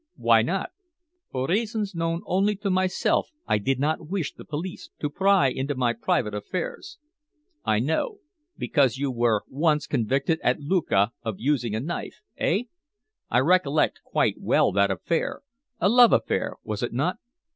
[0.17, 0.71] "Why not?"
[1.31, 5.75] "For reasons known only to myself I did not wish the police to pry into
[5.75, 6.97] my private affairs."
[7.65, 8.17] "I know.
[8.57, 12.63] Because you were once convicted at Lucca of using a knife eh?
[13.29, 15.41] I recollect quite well that affair
[15.79, 17.17] a love affair, was it not?"